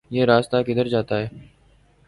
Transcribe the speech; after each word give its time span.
یہ 0.11 0.25
راستہ 0.25 0.61
کدھر 0.67 0.87
جاتا 0.87 1.19
ہے 1.19 1.27